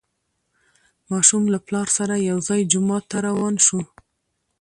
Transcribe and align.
ماشوم 1.09 1.43
له 1.53 1.59
پلار 1.67 1.87
سره 1.97 2.15
یو 2.29 2.37
ځای 2.47 2.61
جومات 2.71 3.03
ته 3.11 3.17
روان 3.27 3.55
شو 3.65 3.79